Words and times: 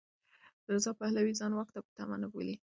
رضا 0.71 0.91
پهلوي 0.99 1.33
ځان 1.39 1.51
واک 1.53 1.69
ته 1.73 1.79
په 1.85 1.91
تمه 1.97 2.15
نه 2.23 2.27
بولي. 2.31 2.55